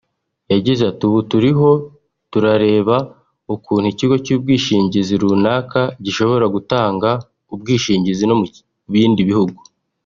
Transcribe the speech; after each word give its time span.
yagize 0.53 0.81
ati 0.91 1.03
“Ubu 1.09 1.19
turiho 1.31 1.71
turareba 2.31 2.97
ukuntu 3.55 3.85
ikigo 3.93 4.15
cy’ubwishingizi 4.25 5.13
runaka 5.21 5.81
gishobora 6.05 6.45
gutanga 6.55 7.09
ubwishingizi 7.53 8.23
no 8.27 8.35
mu 8.39 8.45
bindi 8.93 9.21
bihugu 9.29 9.59